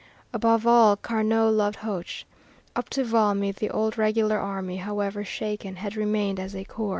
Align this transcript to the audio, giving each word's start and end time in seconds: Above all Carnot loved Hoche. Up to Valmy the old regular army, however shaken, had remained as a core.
Above 0.33 0.65
all 0.65 0.95
Carnot 0.95 1.53
loved 1.53 1.75
Hoche. 1.81 2.25
Up 2.75 2.89
to 2.89 3.03
Valmy 3.03 3.51
the 3.51 3.69
old 3.69 3.99
regular 3.99 4.39
army, 4.39 4.77
however 4.77 5.23
shaken, 5.23 5.75
had 5.75 5.95
remained 5.95 6.39
as 6.39 6.55
a 6.55 6.63
core. 6.63 6.89